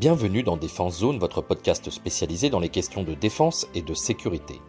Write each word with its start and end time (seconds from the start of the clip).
Bienvenue 0.00 0.42
dans 0.42 0.56
Défense 0.56 0.98
Zone, 0.98 1.20
votre 1.20 1.40
podcast 1.40 1.88
spécialisé 1.88 2.50
dans 2.50 2.58
les 2.58 2.68
questions 2.68 3.04
de 3.04 3.14
défense 3.14 3.68
et 3.74 3.80
de 3.80 3.94
sécurité. 3.94 4.60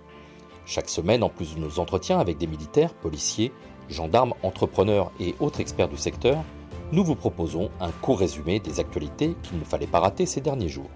Chaque 0.67 0.87
semaine, 0.87 1.24
en 1.24 1.29
plus 1.29 1.55
de 1.55 1.59
nos 1.59 1.79
entretiens 1.79 2.19
avec 2.19 2.37
des 2.37 2.45
militaires, 2.45 2.93
policiers, 2.93 3.51
gendarmes, 3.90 4.35
entrepreneurs 4.43 5.11
et 5.19 5.33
autres 5.40 5.61
experts 5.61 5.90
du 5.90 5.98
secteur, 5.98 6.43
nous 6.92 7.03
vous 7.03 7.16
proposons 7.16 7.72
un 7.80 7.92
court 7.92 8.20
résumé 8.20 8.59
des 8.59 8.80
actualités 8.80 9.35
qu'il 9.41 9.57
ne 9.57 9.65
fallait 9.65 9.88
pas 9.88 9.99
rater 9.99 10.27
ces 10.27 10.41
derniers 10.41 10.69
jours. 10.69 10.91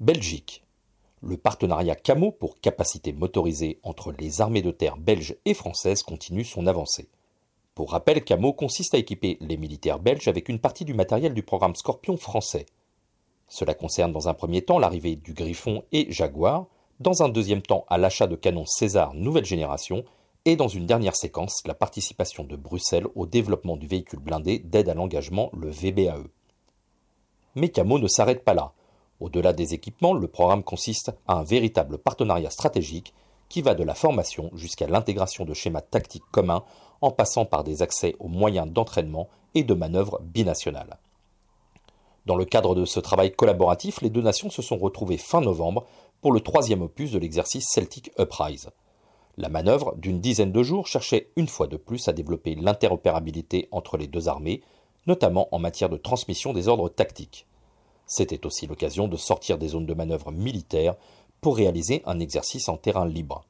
Belgique. 0.00 0.64
Le 1.20 1.36
partenariat 1.36 1.94
CAMO 1.94 2.32
pour 2.32 2.58
capacité 2.60 3.12
motorisée 3.12 3.80
entre 3.82 4.12
les 4.12 4.40
armées 4.40 4.62
de 4.62 4.70
terre 4.70 4.96
belges 4.96 5.36
et 5.44 5.54
françaises 5.54 6.02
continue 6.02 6.44
son 6.44 6.66
avancée. 6.66 7.10
Pour 7.76 7.90
rappel, 7.90 8.24
Camo 8.24 8.54
consiste 8.54 8.94
à 8.94 8.98
équiper 8.98 9.36
les 9.42 9.58
militaires 9.58 9.98
belges 9.98 10.28
avec 10.28 10.48
une 10.48 10.58
partie 10.58 10.86
du 10.86 10.94
matériel 10.94 11.34
du 11.34 11.42
programme 11.42 11.76
Scorpion 11.76 12.16
français. 12.16 12.64
Cela 13.48 13.74
concerne 13.74 14.12
dans 14.12 14.30
un 14.30 14.34
premier 14.34 14.62
temps 14.62 14.78
l'arrivée 14.78 15.14
du 15.14 15.34
Griffon 15.34 15.82
et 15.92 16.10
Jaguar, 16.10 16.68
dans 17.00 17.22
un 17.22 17.28
deuxième 17.28 17.60
temps 17.60 17.84
à 17.90 17.98
l'achat 17.98 18.26
de 18.26 18.34
canons 18.34 18.64
César 18.64 19.12
nouvelle 19.12 19.44
génération, 19.44 20.06
et 20.46 20.56
dans 20.56 20.68
une 20.68 20.86
dernière 20.86 21.14
séquence 21.14 21.60
la 21.66 21.74
participation 21.74 22.44
de 22.44 22.56
Bruxelles 22.56 23.08
au 23.14 23.26
développement 23.26 23.76
du 23.76 23.86
véhicule 23.86 24.20
blindé 24.20 24.58
d'aide 24.58 24.88
à 24.88 24.94
l'engagement, 24.94 25.50
le 25.52 25.68
VBAE. 25.68 26.24
Mais 27.56 27.68
Camo 27.68 27.98
ne 27.98 28.08
s'arrête 28.08 28.42
pas 28.42 28.54
là. 28.54 28.72
Au-delà 29.20 29.52
des 29.52 29.74
équipements, 29.74 30.14
le 30.14 30.28
programme 30.28 30.62
consiste 30.62 31.12
à 31.28 31.34
un 31.34 31.44
véritable 31.44 31.98
partenariat 31.98 32.48
stratégique 32.48 33.12
qui 33.48 33.62
va 33.62 33.74
de 33.74 33.84
la 33.84 33.94
formation 33.94 34.50
jusqu'à 34.54 34.86
l'intégration 34.86 35.44
de 35.44 35.54
schémas 35.54 35.80
tactiques 35.80 36.24
communs 36.30 36.64
en 37.00 37.10
passant 37.10 37.44
par 37.44 37.64
des 37.64 37.82
accès 37.82 38.16
aux 38.18 38.28
moyens 38.28 38.70
d'entraînement 38.70 39.28
et 39.54 39.64
de 39.64 39.74
manœuvres 39.74 40.20
binationales. 40.22 40.98
Dans 42.26 42.36
le 42.36 42.44
cadre 42.44 42.74
de 42.74 42.84
ce 42.84 42.98
travail 42.98 43.32
collaboratif, 43.32 44.00
les 44.02 44.10
deux 44.10 44.22
nations 44.22 44.50
se 44.50 44.62
sont 44.62 44.76
retrouvées 44.76 45.16
fin 45.16 45.40
novembre 45.40 45.84
pour 46.20 46.32
le 46.32 46.40
troisième 46.40 46.82
opus 46.82 47.12
de 47.12 47.18
l'exercice 47.18 47.68
Celtic 47.68 48.10
Uprise. 48.18 48.70
La 49.36 49.48
manœuvre, 49.48 49.94
d'une 49.96 50.20
dizaine 50.20 50.50
de 50.50 50.62
jours, 50.62 50.86
cherchait 50.86 51.30
une 51.36 51.46
fois 51.46 51.66
de 51.66 51.76
plus 51.76 52.08
à 52.08 52.12
développer 52.12 52.54
l'interopérabilité 52.54 53.68
entre 53.70 53.96
les 53.96 54.06
deux 54.06 54.28
armées, 54.28 54.62
notamment 55.06 55.48
en 55.52 55.58
matière 55.58 55.88
de 55.88 55.98
transmission 55.98 56.52
des 56.52 56.68
ordres 56.68 56.88
tactiques. 56.88 57.46
C'était 58.06 58.46
aussi 58.46 58.66
l'occasion 58.66 59.08
de 59.08 59.16
sortir 59.16 59.58
des 59.58 59.68
zones 59.68 59.86
de 59.86 59.94
manœuvre 59.94 60.32
militaires 60.32 60.96
pour 61.40 61.56
réaliser 61.56 62.02
un 62.06 62.20
exercice 62.20 62.68
en 62.68 62.76
terrain 62.76 63.06
libre. 63.06 63.44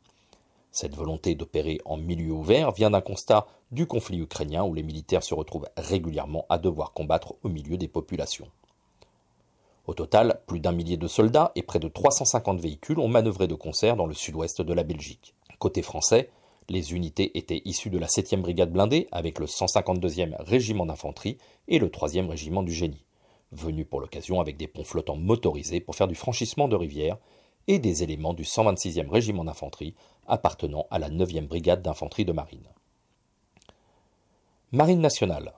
Cette 0.73 0.95
volonté 0.95 1.35
d'opérer 1.35 1.81
en 1.85 1.97
milieu 1.97 2.33
ouvert 2.33 2.73
vient 2.73 2.91
d'un 2.91 3.01
constat 3.01 3.47
du 3.73 3.87
conflit 3.87 4.19
ukrainien 4.19 4.65
où 4.65 4.75
les 4.75 4.83
militaires 4.83 5.23
se 5.23 5.35
retrouvent 5.35 5.69
régulièrement 5.77 6.45
à 6.49 6.59
devoir 6.59 6.93
combattre 6.93 7.35
au 7.43 7.49
milieu 7.49 7.77
des 7.79 7.89
populations. 7.89 8.49
Au 9.87 9.95
total, 9.95 10.41
plus 10.47 10.61
d'un 10.61 10.73
millier 10.73 10.97
de 10.97 11.07
soldats 11.07 11.53
et 11.55 11.63
près 11.63 11.79
de 11.79 11.89
350 11.89 12.61
véhicules 12.61 12.99
ont 12.99 13.09
manœuvré 13.09 13.47
de 13.47 13.55
concert 13.55 13.97
dans 13.97 14.07
le 14.07 14.15
sud-ouest 14.15 14.61
de 14.61 14.73
la 14.73 14.83
Belgique. 14.83 15.35
Côté 15.59 15.81
français, 15.81 16.29
les 16.69 16.93
unités 16.93 17.39
étaient 17.39 17.63
issues 17.65 17.91
de 17.91 17.99
la 17.99 18.09
7e 18.09 18.41
brigade 18.41 18.73
blindée 18.73 19.07
avec 19.13 19.39
le 19.39 19.47
152e 19.47 20.35
régiment 20.41 20.87
d'infanterie 20.87 21.39
et 21.69 21.79
le 21.79 21.89
3e 21.89 22.29
régiment 22.29 22.65
du 22.65 22.73
génie, 22.73 23.05
venus 23.53 23.87
pour 23.89 24.01
l'occasion 24.01 24.41
avec 24.41 24.57
des 24.57 24.67
ponts 24.67 24.85
flottants 24.85 25.17
motorisés 25.17 25.81
pour 25.81 25.95
faire 25.95 26.09
du 26.09 26.17
franchissement 26.17 26.67
de 26.67 26.77
rivières 26.77 27.19
et 27.69 27.79
des 27.79 28.03
éléments 28.03 28.35
du 28.35 28.45
126e 28.45 29.09
régiment 29.09 29.45
d'infanterie 29.45 29.95
appartenant 30.27 30.87
à 30.91 30.99
la 30.99 31.11
9e 31.11 31.47
brigade 31.47 31.83
d'infanterie 31.83 32.25
de 32.25 32.33
marine. 32.33 32.69
Marine 34.73 35.01
nationale. 35.01 35.55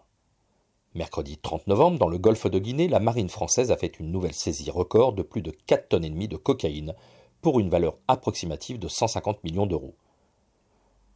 Mercredi 0.94 1.38
30 1.38 1.66
novembre, 1.66 1.98
dans 1.98 2.08
le 2.08 2.18
golfe 2.18 2.46
de 2.46 2.58
Guinée, 2.58 2.88
la 2.88 3.00
marine 3.00 3.28
française 3.28 3.70
a 3.70 3.76
fait 3.76 3.98
une 4.00 4.10
nouvelle 4.10 4.34
saisie 4.34 4.70
record 4.70 5.12
de 5.12 5.22
plus 5.22 5.42
de 5.42 5.50
4 5.66 5.88
tonnes 5.88 6.04
et 6.04 6.10
demie 6.10 6.28
de 6.28 6.36
cocaïne 6.36 6.94
pour 7.40 7.60
une 7.60 7.70
valeur 7.70 7.98
approximative 8.08 8.78
de 8.78 8.88
150 8.88 9.44
millions 9.44 9.66
d'euros. 9.66 9.94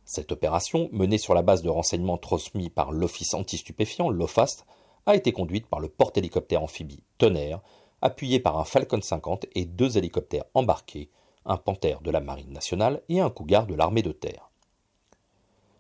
Cette 0.05 0.33
opération, 0.33 0.89
menée 0.93 1.19
sur 1.19 1.35
la 1.35 1.43
base 1.43 1.63
de 1.63 1.69
renseignements 1.69 2.19
transmis 2.19 2.71
par 2.71 2.93
l'Office 2.93 3.35
anti-stupéfiant, 3.35 4.11
l'OFAST, 4.11 4.67
a 5.07 5.17
été 5.17 5.33
conduite 5.33 5.67
par 5.67 5.81
le 5.81 5.89
porte-hélicoptère 5.89 6.63
amphibie 6.63 7.03
Tonnerre, 7.19 7.61
appuyé 8.03 8.41
par 8.41 8.59
un 8.59 8.65
Falcon 8.65 9.01
50 9.01 9.47
et 9.55 9.65
deux 9.65 9.97
hélicoptères 9.97 10.45
embarqués, 10.55 11.09
un 11.47 11.57
Panther 11.57 11.97
de 12.03 12.11
la 12.11 12.21
Marine 12.21 12.53
nationale 12.53 13.03
et 13.09 13.21
un 13.21 13.31
Cougar 13.31 13.67
de 13.67 13.75
l'armée 13.75 14.03
de 14.03 14.13
terre. 14.13 14.51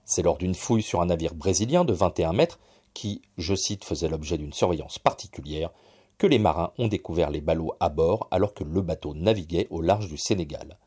C'est 0.05 0.22
lors 0.22 0.38
d'une 0.38 0.55
fouille 0.55 0.82
sur 0.82 1.00
un 1.00 1.06
navire 1.06 1.34
brésilien 1.34 1.84
de 1.84 1.93
21 1.93 2.32
mètres, 2.32 2.59
qui, 2.94 3.22
je 3.38 3.55
cite, 3.55 3.84
faisait 3.84 4.09
l'objet 4.09 4.38
d'une 4.38 4.53
surveillance 4.53 4.99
particulière, 4.99 5.71
que 6.19 6.27
les 6.27 6.38
marins 6.38 6.72
ont 6.78 6.88
découvert 6.88 7.31
les 7.31 7.41
ballots 7.41 7.75
à 7.81 7.88
bord 7.88 8.28
alors 8.31 8.55
que 8.55 8.65
le 8.65 8.81
bateau 8.81 9.15
naviguait 9.15 9.66
au 9.71 9.81
large 9.81 10.09
du 10.09 10.16
Sénégal. 10.16 10.78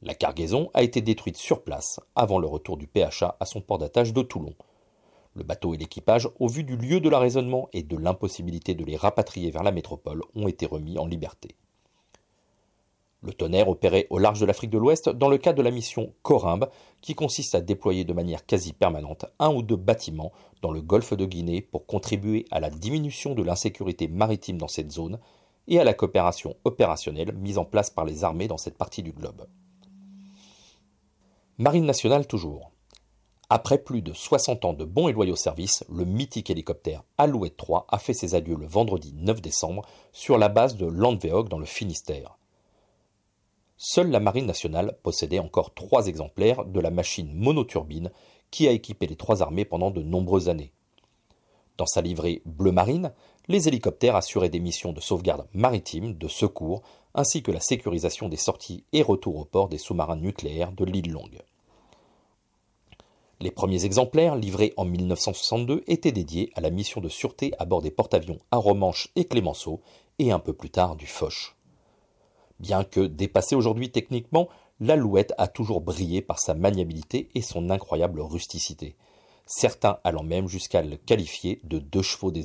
La 0.00 0.14
cargaison 0.14 0.70
a 0.74 0.82
été 0.82 1.00
détruite 1.00 1.36
sur 1.36 1.62
place 1.62 2.00
avant 2.16 2.38
le 2.38 2.46
retour 2.48 2.76
du 2.76 2.88
PHA 2.88 3.36
à 3.38 3.46
son 3.46 3.60
port 3.60 3.78
d'attache 3.78 4.12
de 4.12 4.22
Toulon, 4.22 4.54
le 5.34 5.44
bateau 5.44 5.74
et 5.74 5.78
l'équipage, 5.78 6.28
au 6.38 6.48
vu 6.48 6.64
du 6.64 6.76
lieu 6.76 7.00
de 7.00 7.08
l'arraisonnement 7.08 7.68
et 7.72 7.82
de 7.82 7.96
l'impossibilité 7.96 8.74
de 8.74 8.84
les 8.84 8.96
rapatrier 8.96 9.50
vers 9.50 9.62
la 9.62 9.72
métropole, 9.72 10.22
ont 10.34 10.48
été 10.48 10.66
remis 10.66 10.98
en 10.98 11.06
liberté. 11.06 11.56
Le 13.22 13.32
tonnerre 13.32 13.68
opérait 13.68 14.08
au 14.10 14.18
large 14.18 14.40
de 14.40 14.46
l'Afrique 14.46 14.70
de 14.70 14.78
l'Ouest 14.78 15.08
dans 15.08 15.28
le 15.28 15.38
cadre 15.38 15.58
de 15.58 15.62
la 15.62 15.70
mission 15.70 16.12
Corimbe, 16.22 16.68
qui 17.00 17.14
consiste 17.14 17.54
à 17.54 17.60
déployer 17.60 18.04
de 18.04 18.12
manière 18.12 18.44
quasi 18.44 18.72
permanente 18.72 19.26
un 19.38 19.54
ou 19.54 19.62
deux 19.62 19.76
bâtiments 19.76 20.32
dans 20.60 20.72
le 20.72 20.82
golfe 20.82 21.14
de 21.14 21.24
Guinée 21.24 21.62
pour 21.62 21.86
contribuer 21.86 22.46
à 22.50 22.58
la 22.58 22.68
diminution 22.68 23.34
de 23.34 23.42
l'insécurité 23.44 24.08
maritime 24.08 24.58
dans 24.58 24.68
cette 24.68 24.90
zone 24.90 25.20
et 25.68 25.78
à 25.78 25.84
la 25.84 25.94
coopération 25.94 26.56
opérationnelle 26.64 27.32
mise 27.32 27.58
en 27.58 27.64
place 27.64 27.90
par 27.90 28.04
les 28.04 28.24
armées 28.24 28.48
dans 28.48 28.58
cette 28.58 28.76
partie 28.76 29.04
du 29.04 29.12
globe. 29.12 29.46
Marine 31.58 31.86
nationale 31.86 32.26
toujours. 32.26 32.71
Après 33.54 33.76
plus 33.76 34.00
de 34.00 34.14
60 34.14 34.64
ans 34.64 34.72
de 34.72 34.86
bons 34.86 35.08
et 35.08 35.12
loyaux 35.12 35.36
services, 35.36 35.84
le 35.92 36.06
mythique 36.06 36.48
hélicoptère 36.48 37.02
Alouette 37.18 37.58
3 37.58 37.84
a 37.90 37.98
fait 37.98 38.14
ses 38.14 38.34
adieux 38.34 38.56
le 38.56 38.66
vendredi 38.66 39.12
9 39.14 39.42
décembre 39.42 39.82
sur 40.10 40.38
la 40.38 40.48
base 40.48 40.78
de 40.78 40.86
Landveog 40.86 41.50
dans 41.50 41.58
le 41.58 41.66
Finistère. 41.66 42.38
Seule 43.76 44.10
la 44.10 44.20
Marine 44.20 44.46
nationale 44.46 44.96
possédait 45.02 45.38
encore 45.38 45.74
trois 45.74 46.06
exemplaires 46.06 46.64
de 46.64 46.80
la 46.80 46.90
machine 46.90 47.30
monoturbine 47.34 48.10
qui 48.50 48.66
a 48.68 48.70
équipé 48.70 49.06
les 49.06 49.16
trois 49.16 49.42
armées 49.42 49.66
pendant 49.66 49.90
de 49.90 50.00
nombreuses 50.00 50.48
années. 50.48 50.72
Dans 51.76 51.84
sa 51.84 52.00
livrée 52.00 52.40
bleu 52.46 52.72
marine, 52.72 53.12
les 53.48 53.68
hélicoptères 53.68 54.16
assuraient 54.16 54.48
des 54.48 54.60
missions 54.60 54.94
de 54.94 55.00
sauvegarde 55.02 55.46
maritime, 55.52 56.14
de 56.14 56.26
secours, 56.26 56.80
ainsi 57.14 57.42
que 57.42 57.52
la 57.52 57.60
sécurisation 57.60 58.30
des 58.30 58.38
sorties 58.38 58.84
et 58.94 59.02
retours 59.02 59.36
au 59.36 59.44
port 59.44 59.68
des 59.68 59.76
sous-marins 59.76 60.16
nucléaires 60.16 60.72
de 60.72 60.86
l'île 60.86 61.12
Longue. 61.12 61.42
Les 63.42 63.50
premiers 63.50 63.84
exemplaires, 63.84 64.36
livrés 64.36 64.72
en 64.76 64.84
1962, 64.84 65.82
étaient 65.88 66.12
dédiés 66.12 66.52
à 66.54 66.60
la 66.60 66.70
mission 66.70 67.00
de 67.00 67.08
sûreté 67.08 67.50
à 67.58 67.64
bord 67.64 67.82
des 67.82 67.90
porte-avions 67.90 68.38
Aromanche 68.52 69.08
et 69.16 69.24
Clémenceau, 69.24 69.80
et 70.20 70.30
un 70.30 70.38
peu 70.38 70.52
plus 70.52 70.70
tard 70.70 70.94
du 70.94 71.08
Foch. 71.08 71.56
Bien 72.60 72.84
que 72.84 73.00
dépassée 73.00 73.56
aujourd'hui 73.56 73.90
techniquement, 73.90 74.48
l'Alouette 74.78 75.34
a 75.38 75.48
toujours 75.48 75.80
brillé 75.80 76.22
par 76.22 76.38
sa 76.38 76.54
maniabilité 76.54 77.30
et 77.34 77.42
son 77.42 77.68
incroyable 77.70 78.20
rusticité, 78.20 78.94
certains 79.44 79.98
allant 80.04 80.22
même 80.22 80.46
jusqu'à 80.46 80.82
le 80.82 80.96
qualifier 80.96 81.60
de 81.64 81.80
deux 81.80 82.02
chevaux 82.02 82.30
des. 82.30 82.44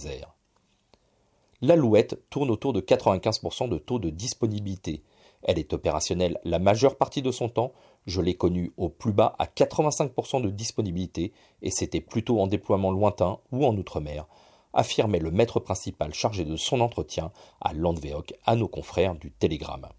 L'Alouette 1.62 2.28
tourne 2.31 2.50
autour 2.50 2.74
de 2.74 2.81
95% 2.81 3.69
de 3.69 3.78
taux 3.78 4.00
de 4.00 4.09
disponibilité, 4.09 5.03
elle 5.44 5.59
est 5.59 5.74
opérationnelle 5.74 6.40
la 6.44 6.59
majeure 6.59 6.96
partie 6.97 7.22
de 7.22 7.31
son 7.31 7.50
temps. 7.50 7.74
Je 8.07 8.22
l'ai 8.22 8.35
connue 8.35 8.72
au 8.78 8.88
plus 8.88 9.12
bas 9.12 9.35
à 9.38 9.45
85% 9.45 10.41
de 10.41 10.50
disponibilité 10.50 11.34
et 11.62 11.69
c'était 11.69 12.01
plutôt 12.01 12.40
en 12.40 12.47
déploiement 12.47 12.90
lointain 12.90 13.40
ou 13.51 13.66
en 13.66 13.75
outre-mer, 13.75 14.25
affirmait 14.73 15.19
le 15.19 15.29
maître 15.29 15.59
principal 15.59 16.13
chargé 16.13 16.45
de 16.45 16.56
son 16.56 16.80
entretien 16.80 17.31
à 17.59 17.74
Landveok 17.74 18.33
à 18.45 18.56
nos 18.56 18.69
confrères 18.69 19.15
du 19.15 19.31
Télégramme. 19.31 19.89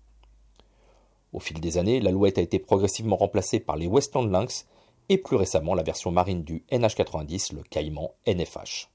Au 1.34 1.40
fil 1.40 1.60
des 1.60 1.76
années, 1.76 2.00
l'Alouette 2.00 2.38
a 2.38 2.42
été 2.42 2.58
progressivement 2.58 3.16
remplacée 3.16 3.60
par 3.60 3.76
les 3.76 3.86
Westland 3.86 4.30
Lynx 4.30 4.66
et 5.10 5.18
plus 5.18 5.36
récemment 5.36 5.74
la 5.74 5.82
version 5.82 6.10
marine 6.10 6.42
du 6.42 6.64
NH90, 6.70 7.54
le 7.54 7.62
Caïman 7.62 8.12
NFH. 8.26 8.88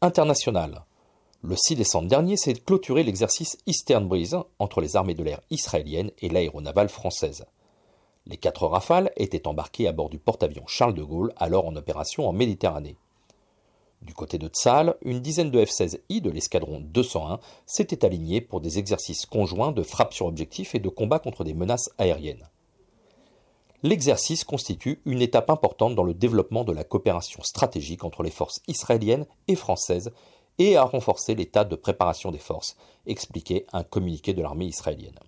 International. 0.00 0.84
Le 1.44 1.56
6 1.56 1.74
décembre 1.74 2.06
dernier 2.06 2.36
s'est 2.36 2.54
clôturé 2.54 3.02
l'exercice 3.02 3.58
Eastern 3.66 4.06
Breeze 4.06 4.36
entre 4.60 4.80
les 4.80 4.94
armées 4.94 5.14
de 5.14 5.24
l'air 5.24 5.40
israéliennes 5.50 6.12
et 6.20 6.28
l'aéronavale 6.28 6.88
française. 6.88 7.46
Les 8.26 8.36
quatre 8.36 8.68
rafales 8.68 9.10
étaient 9.16 9.48
embarquées 9.48 9.88
à 9.88 9.92
bord 9.92 10.08
du 10.08 10.20
porte-avions 10.20 10.68
Charles 10.68 10.94
de 10.94 11.02
Gaulle, 11.02 11.32
alors 11.36 11.66
en 11.66 11.74
opération 11.74 12.28
en 12.28 12.32
Méditerranée. 12.32 12.96
Du 14.02 14.14
côté 14.14 14.38
de 14.38 14.46
Tsal, 14.46 14.94
une 15.02 15.18
dizaine 15.18 15.50
de 15.50 15.64
F-16I 15.64 16.20
de 16.20 16.30
l'escadron 16.30 16.78
201 16.80 17.40
s'étaient 17.66 18.04
alignés 18.04 18.40
pour 18.40 18.60
des 18.60 18.78
exercices 18.78 19.26
conjoints 19.26 19.72
de 19.72 19.82
frappe 19.82 20.14
sur 20.14 20.26
objectif 20.26 20.76
et 20.76 20.80
de 20.80 20.88
combat 20.88 21.18
contre 21.18 21.42
des 21.42 21.54
menaces 21.54 21.90
aériennes. 21.98 22.48
L'exercice 23.82 24.44
constitue 24.44 25.00
une 25.06 25.22
étape 25.22 25.50
importante 25.50 25.96
dans 25.96 26.04
le 26.04 26.14
développement 26.14 26.62
de 26.62 26.72
la 26.72 26.84
coopération 26.84 27.42
stratégique 27.42 28.04
entre 28.04 28.22
les 28.22 28.30
forces 28.30 28.62
israéliennes 28.68 29.26
et 29.48 29.56
françaises 29.56 30.12
et 30.58 30.76
à 30.76 30.84
renforcer 30.84 31.34
l'état 31.34 31.64
de 31.64 31.76
préparation 31.76 32.30
des 32.30 32.38
forces, 32.38 32.76
expliquait 33.06 33.66
un 33.72 33.82
communiqué 33.82 34.34
de 34.34 34.42
l'armée 34.42 34.66
israélienne. 34.66 35.18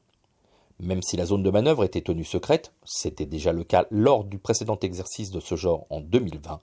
Même 0.81 1.03
si 1.03 1.17
la 1.17 1.27
zone 1.27 1.43
de 1.43 1.51
manœuvre 1.51 1.85
était 1.85 2.01
tenue 2.01 2.25
secrète, 2.25 2.73
c'était 2.85 3.27
déjà 3.27 3.53
le 3.53 3.65
cas 3.65 3.87
lors 3.91 4.25
du 4.25 4.39
précédent 4.39 4.79
exercice 4.81 5.31
de 5.31 5.41
ce 5.41 5.55
genre 5.55 5.87
en 5.91 6.01
2020, 6.01 6.61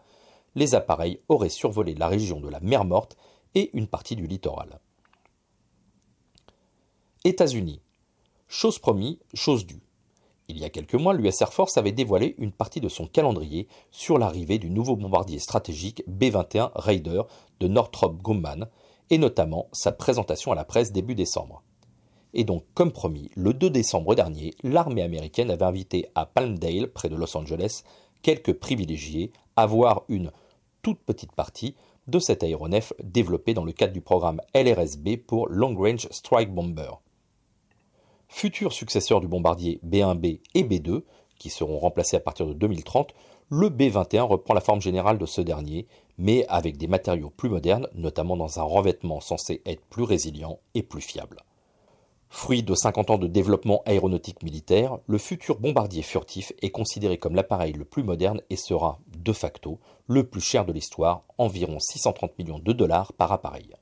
les 0.55 0.75
appareils 0.75 1.21
auraient 1.29 1.49
survolé 1.49 1.95
la 1.95 2.07
région 2.07 2.39
de 2.41 2.49
la 2.49 2.59
mer 2.59 2.83
Morte 2.83 3.17
et 3.55 3.69
une 3.73 3.87
partie 3.87 4.15
du 4.15 4.27
littoral. 4.27 4.79
États-Unis. 7.23 7.81
Chose 8.47 8.79
promis, 8.79 9.19
chose 9.33 9.65
due. 9.65 9.81
Il 10.51 10.59
y 10.59 10.65
a 10.65 10.69
quelques 10.69 10.95
mois, 10.95 11.13
l'US 11.13 11.39
Air 11.39 11.53
Force 11.53 11.77
avait 11.77 11.93
dévoilé 11.93 12.35
une 12.37 12.51
partie 12.51 12.81
de 12.81 12.89
son 12.89 13.07
calendrier 13.07 13.69
sur 13.89 14.17
l'arrivée 14.17 14.59
du 14.59 14.69
nouveau 14.69 14.97
bombardier 14.97 15.39
stratégique 15.39 16.03
B-21 16.07 16.71
Raider 16.75 17.21
de 17.61 17.69
Northrop 17.69 18.17
Grumman, 18.21 18.67
et 19.09 19.17
notamment 19.17 19.69
sa 19.71 19.93
présentation 19.93 20.51
à 20.51 20.55
la 20.55 20.65
presse 20.65 20.91
début 20.91 21.15
décembre. 21.15 21.63
Et 22.33 22.43
donc, 22.43 22.65
comme 22.73 22.91
promis, 22.91 23.31
le 23.37 23.53
2 23.53 23.69
décembre 23.69 24.13
dernier, 24.13 24.53
l'armée 24.61 25.03
américaine 25.03 25.51
avait 25.51 25.63
invité 25.63 26.09
à 26.15 26.25
Palmdale, 26.25 26.91
près 26.91 27.07
de 27.07 27.15
Los 27.15 27.37
Angeles, 27.37 27.83
quelques 28.21 28.51
privilégiés 28.51 29.31
à 29.55 29.65
voir 29.65 30.03
une 30.09 30.33
toute 30.81 30.99
petite 30.99 31.31
partie 31.31 31.75
de 32.07 32.19
cet 32.19 32.43
aéronef 32.43 32.91
développé 33.01 33.53
dans 33.53 33.63
le 33.63 33.71
cadre 33.71 33.93
du 33.93 34.01
programme 34.01 34.41
LRSB 34.53 35.15
pour 35.15 35.47
Long 35.47 35.77
Range 35.77 36.09
Strike 36.11 36.53
Bomber. 36.53 36.91
Futur 38.33 38.71
successeur 38.71 39.19
du 39.19 39.27
bombardier 39.27 39.81
B1B 39.85 40.39
et 40.55 40.63
B2, 40.63 41.03
qui 41.37 41.49
seront 41.49 41.77
remplacés 41.77 42.15
à 42.15 42.21
partir 42.21 42.47
de 42.47 42.53
2030, 42.53 43.13
le 43.49 43.67
B-21 43.67 44.21
reprend 44.21 44.53
la 44.53 44.61
forme 44.61 44.81
générale 44.81 45.17
de 45.19 45.25
ce 45.25 45.41
dernier, 45.41 45.85
mais 46.17 46.47
avec 46.47 46.77
des 46.77 46.87
matériaux 46.87 47.29
plus 47.29 47.49
modernes, 47.49 47.89
notamment 47.93 48.37
dans 48.37 48.57
un 48.57 48.63
revêtement 48.63 49.19
censé 49.19 49.61
être 49.65 49.83
plus 49.85 50.03
résilient 50.03 50.59
et 50.73 50.81
plus 50.81 51.01
fiable. 51.01 51.43
Fruit 52.29 52.63
de 52.63 52.73
50 52.73 53.09
ans 53.11 53.17
de 53.17 53.27
développement 53.27 53.83
aéronautique 53.85 54.43
militaire, 54.43 54.97
le 55.07 55.17
futur 55.17 55.59
bombardier 55.59 56.01
furtif 56.01 56.53
est 56.61 56.71
considéré 56.71 57.17
comme 57.17 57.35
l'appareil 57.35 57.73
le 57.73 57.85
plus 57.85 58.01
moderne 58.01 58.41
et 58.49 58.55
sera, 58.55 58.99
de 59.17 59.33
facto, 59.33 59.77
le 60.07 60.23
plus 60.23 60.41
cher 60.41 60.65
de 60.65 60.71
l'histoire, 60.71 61.23
environ 61.37 61.79
630 61.79 62.39
millions 62.39 62.59
de 62.59 62.71
dollars 62.71 63.11
par 63.11 63.33
appareil. 63.33 63.75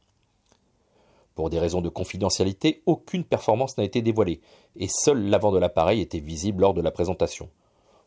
Pour 1.39 1.49
des 1.49 1.59
raisons 1.59 1.79
de 1.79 1.87
confidentialité, 1.87 2.83
aucune 2.85 3.23
performance 3.23 3.77
n'a 3.77 3.85
été 3.85 4.01
dévoilée, 4.01 4.41
et 4.75 4.89
seul 4.89 5.29
l'avant 5.29 5.53
de 5.53 5.57
l'appareil 5.57 6.01
était 6.01 6.19
visible 6.19 6.63
lors 6.63 6.73
de 6.73 6.81
la 6.81 6.91
présentation. 6.91 7.49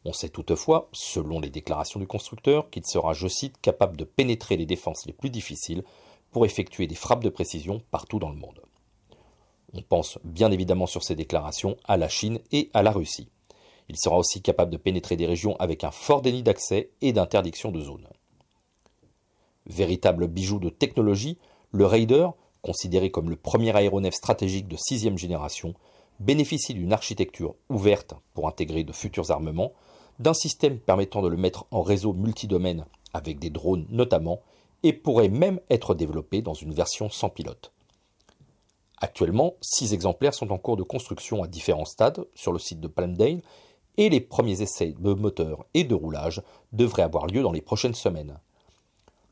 On 0.05 0.13
sait 0.13 0.29
toutefois, 0.29 0.91
selon 0.93 1.41
les 1.41 1.49
déclarations 1.49 1.99
du 1.99 2.07
constructeur, 2.07 2.69
qu'il 2.69 2.85
sera, 2.85 3.15
je 3.15 3.29
cite, 3.29 3.59
capable 3.63 3.97
de 3.97 4.05
pénétrer 4.05 4.59
les 4.59 4.67
défenses 4.67 5.07
les 5.07 5.15
plus 5.15 5.31
difficiles 5.31 5.83
pour 6.31 6.45
effectuer 6.45 6.87
des 6.87 6.95
frappes 6.95 7.25
de 7.25 7.31
précision 7.31 7.81
partout 7.91 8.19
dans 8.19 8.29
le 8.29 8.37
monde. 8.37 8.61
On 9.73 9.81
pense 9.81 10.19
bien 10.25 10.51
évidemment 10.51 10.87
sur 10.87 11.03
ces 11.03 11.15
déclarations 11.15 11.79
à 11.85 11.97
la 11.97 12.11
Chine 12.11 12.39
et 12.53 12.69
à 12.75 12.83
la 12.83 12.93
Russie. 12.93 13.31
Il 13.89 13.97
sera 13.97 14.19
aussi 14.19 14.43
capable 14.43 14.71
de 14.71 14.77
pénétrer 14.77 15.17
des 15.17 15.25
régions 15.25 15.57
avec 15.57 15.85
un 15.85 15.91
fort 15.91 16.21
déni 16.21 16.43
d'accès 16.43 16.91
et 17.01 17.15
d'interdiction 17.15 17.73
de 17.73 17.81
zone. 17.81 18.07
Véritable 19.65 20.27
bijou 20.27 20.59
de 20.59 20.69
technologie, 20.69 21.39
le 21.71 21.87
Raider, 21.87 22.29
considéré 22.63 23.11
comme 23.11 23.31
le 23.31 23.37
premier 23.37 23.77
aéronef 23.77 24.15
stratégique 24.15 24.69
de 24.69 24.77
sixième 24.77 25.19
génération, 25.19 25.75
bénéficie 26.21 26.75
d'une 26.75 26.93
architecture 26.93 27.55
ouverte 27.69 28.15
pour 28.35 28.49
intégrer 28.49 28.85
de 28.85 28.93
futurs 28.93 29.31
armements, 29.31 29.73
d'un 30.19 30.35
système 30.35 30.79
permettant 30.79 31.23
de 31.23 31.29
le 31.29 31.37
mettre 31.37 31.67
en 31.71 31.83
réseau 31.83 32.13
multidomaine 32.13 32.87
avec 33.13 33.39
des 33.39 33.51
drones 33.51 33.87
notamment, 33.91 34.41
et 34.83 34.93
pourrait 34.93 35.29
même 35.29 35.61
être 35.71 35.95
développé 35.95 36.43
dans 36.43 36.55
une 36.55 36.73
version 36.73 37.09
sans 37.09 37.29
pilote. 37.29 37.73
Actuellement, 38.99 39.55
six 39.61 39.95
exemplaires 39.95 40.35
sont 40.35 40.53
en 40.53 40.59
cours 40.59 40.77
de 40.77 40.83
construction 40.83 41.43
à 41.43 41.49
différents 41.49 41.85
stades 41.85 42.25
sur 42.35 42.53
le 42.53 42.59
site 42.59 42.81
de 42.81 42.89
Palmdale 42.89 43.43
et 43.97 44.09
les 44.09 44.21
premiers 44.21 44.63
essais 44.63 44.95
de 44.99 45.13
moteur 45.13 45.67
et 45.75 45.85
de 45.85 45.95
roulage 45.95 46.43
devraient 46.73 47.03
avoir 47.03 47.27
lieu 47.27 47.43
dans 47.43 47.53
les 47.53 47.61
prochaines 47.61 47.95
semaines. 47.95 48.39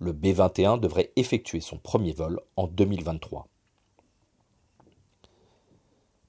Le 0.01 0.13
B-21 0.13 0.81
devrait 0.81 1.13
effectuer 1.17 1.61
son 1.61 1.77
premier 1.77 2.13
vol 2.13 2.41
en 2.57 2.67
2023. 2.67 3.47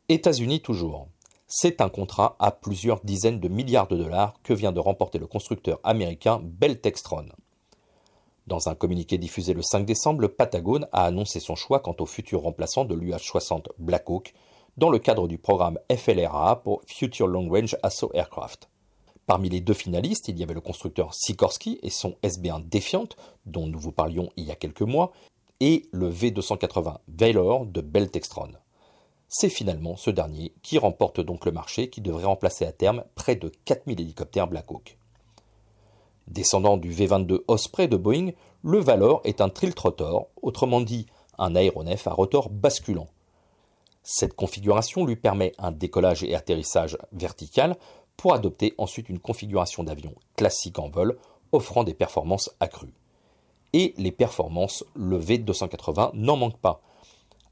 États-Unis 0.09 0.61
toujours. 0.61 1.07
C'est 1.47 1.79
un 1.79 1.87
contrat 1.87 2.35
à 2.39 2.51
plusieurs 2.51 2.99
dizaines 3.05 3.39
de 3.39 3.47
milliards 3.47 3.87
de 3.87 3.95
dollars 3.95 4.33
que 4.43 4.53
vient 4.53 4.73
de 4.73 4.81
remporter 4.81 5.19
le 5.19 5.27
constructeur 5.27 5.79
américain 5.83 6.41
Bell 6.43 6.81
Textron. 6.81 7.29
Dans 8.47 8.67
un 8.67 8.75
communiqué 8.75 9.17
diffusé 9.17 9.53
le 9.53 9.61
5 9.61 9.85
décembre, 9.85 10.21
le 10.21 10.27
Patagone 10.27 10.87
a 10.91 11.05
annoncé 11.05 11.39
son 11.39 11.55
choix 11.55 11.79
quant 11.79 11.95
au 11.99 12.05
futur 12.05 12.41
remplaçant 12.41 12.83
de 12.83 12.95
l'UH-60 12.95 13.67
Black 13.79 14.09
Hawk 14.09 14.33
dans 14.75 14.89
le 14.89 14.99
cadre 14.99 15.27
du 15.29 15.37
programme 15.37 15.79
FLRA 15.89 16.61
pour 16.61 16.81
Future 16.87 17.27
Long 17.27 17.49
Range 17.49 17.77
Assault 17.83 18.11
Aircraft. 18.13 18.70
Parmi 19.27 19.49
les 19.49 19.61
deux 19.61 19.73
finalistes, 19.73 20.27
il 20.27 20.39
y 20.39 20.43
avait 20.43 20.53
le 20.53 20.61
constructeur 20.61 21.13
Sikorsky 21.13 21.79
et 21.83 21.89
son 21.89 22.15
SB1 22.23 22.67
Defiant, 22.67 23.07
dont 23.45 23.67
nous 23.67 23.79
vous 23.79 23.91
parlions 23.91 24.29
il 24.35 24.45
y 24.45 24.51
a 24.51 24.55
quelques 24.55 24.81
mois, 24.81 25.11
et 25.59 25.87
le 25.91 26.11
V280 26.11 26.97
Valor 27.07 27.65
de 27.65 27.81
Bell 27.81 28.09
Textron. 28.09 28.51
C'est 29.29 29.49
finalement 29.49 29.95
ce 29.95 30.09
dernier 30.09 30.53
qui 30.61 30.77
remporte 30.77 31.21
donc 31.21 31.45
le 31.45 31.53
marché 31.53 31.89
qui 31.89 32.01
devrait 32.01 32.25
remplacer 32.25 32.65
à 32.65 32.73
terme 32.73 33.05
près 33.15 33.35
de 33.35 33.49
4000 33.63 34.01
hélicoptères 34.01 34.47
Black 34.47 34.69
Hawk. 34.69 34.97
Descendant 36.27 36.77
du 36.77 36.91
V-22 36.91 37.41
Osprey 37.47 37.87
de 37.87 37.95
Boeing, 37.95 38.31
le 38.63 38.79
Valor 38.79 39.21
est 39.23 39.39
un 39.39 39.49
triltrotor, 39.49 40.27
autrement 40.41 40.81
dit 40.81 41.05
un 41.37 41.55
aéronef 41.55 42.07
à 42.07 42.11
rotor 42.11 42.49
basculant. 42.49 43.07
Cette 44.03 44.33
configuration 44.33 45.05
lui 45.05 45.15
permet 45.15 45.53
un 45.59 45.71
décollage 45.71 46.23
et 46.23 46.35
atterrissage 46.35 46.97
vertical 47.13 47.77
pour 48.17 48.33
adopter 48.33 48.73
ensuite 48.77 49.09
une 49.09 49.19
configuration 49.19 49.83
d'avion 49.83 50.13
classique 50.35 50.79
en 50.79 50.89
vol 50.89 51.17
offrant 51.51 51.83
des 51.83 51.93
performances 51.93 52.51
accrues. 52.59 52.93
Et 53.73 53.93
les 53.97 54.11
performances, 54.11 54.83
le 54.95 55.19
V280 55.19 56.11
n'en 56.13 56.37
manque 56.37 56.57
pas. 56.57 56.81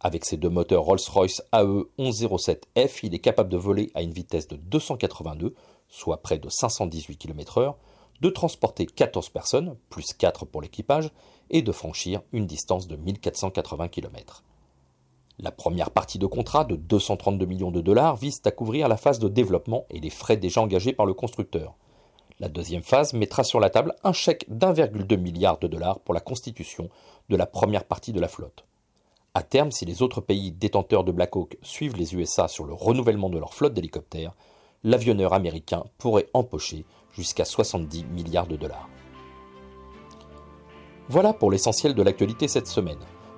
Avec 0.01 0.25
ses 0.25 0.37
deux 0.37 0.49
moteurs 0.49 0.83
Rolls-Royce 0.83 1.41
AE 1.51 1.83
1107F, 1.97 2.99
il 3.03 3.13
est 3.13 3.19
capable 3.19 3.49
de 3.49 3.57
voler 3.57 3.91
à 3.95 4.01
une 4.01 4.13
vitesse 4.13 4.47
de 4.47 4.55
282, 4.55 5.55
soit 5.87 6.21
près 6.21 6.37
de 6.37 6.49
518 6.49 7.17
km/h, 7.17 7.75
de 8.21 8.29
transporter 8.29 8.85
14 8.85 9.29
personnes, 9.29 9.75
plus 9.89 10.13
4 10.13 10.45
pour 10.45 10.61
l'équipage, 10.61 11.11
et 11.49 11.61
de 11.61 11.71
franchir 11.71 12.21
une 12.31 12.45
distance 12.45 12.87
de 12.87 12.95
1480 12.95 13.87
km. 13.89 14.43
La 15.41 15.51
première 15.51 15.91
partie 15.91 16.19
de 16.19 16.25
contrat 16.25 16.65
de 16.65 16.75
232 16.75 17.45
millions 17.45 17.71
de 17.71 17.79
dollars 17.79 18.17
vise 18.17 18.41
à 18.43 18.51
couvrir 18.51 18.89
la 18.89 18.97
phase 18.97 19.19
de 19.19 19.29
développement 19.29 19.85
et 19.89 20.01
les 20.01 20.09
frais 20.09 20.35
déjà 20.35 20.61
engagés 20.61 20.91
par 20.91 21.05
le 21.05 21.13
constructeur. 21.13 21.75
La 22.41 22.49
deuxième 22.49 22.83
phase 22.83 23.13
mettra 23.13 23.45
sur 23.45 23.61
la 23.61 23.69
table 23.69 23.95
un 24.03 24.11
chèque 24.11 24.45
d'1,2 24.49 25.17
milliard 25.17 25.57
de 25.57 25.67
dollars 25.67 26.01
pour 26.01 26.13
la 26.13 26.19
constitution 26.19 26.89
de 27.29 27.37
la 27.37 27.45
première 27.45 27.85
partie 27.85 28.11
de 28.11 28.19
la 28.19 28.27
flotte. 28.27 28.65
À 29.33 29.41
terme, 29.41 29.71
si 29.71 29.85
les 29.85 30.01
autres 30.01 30.19
pays 30.19 30.51
détenteurs 30.51 31.05
de 31.05 31.13
Black 31.13 31.33
Hawk 31.37 31.57
suivent 31.61 31.95
les 31.95 32.15
USA 32.15 32.49
sur 32.49 32.65
le 32.65 32.73
renouvellement 32.73 33.29
de 33.29 33.39
leur 33.39 33.53
flotte 33.53 33.73
d'hélicoptères, 33.73 34.33
l'avionneur 34.83 35.33
américain 35.33 35.85
pourrait 35.99 36.27
empocher 36.33 36.83
jusqu'à 37.13 37.45
70 37.45 38.03
milliards 38.05 38.47
de 38.47 38.57
dollars. 38.57 38.89
Voilà 41.07 41.31
pour 41.31 41.49
l'essentiel 41.49 41.95
de 41.95 42.03
l'actualité 42.03 42.49
cette 42.49 42.67
semaine. 42.67 42.99